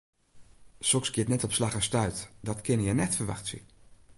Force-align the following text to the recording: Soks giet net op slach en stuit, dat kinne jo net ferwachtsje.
Soks 0.89 1.11
giet 1.13 1.27
net 1.31 1.43
op 1.47 1.53
slach 1.57 1.73
en 1.79 1.85
stuit, 1.87 2.17
dat 2.47 2.63
kinne 2.67 2.85
jo 2.89 2.93
net 2.99 3.15
ferwachtsje. 3.19 3.61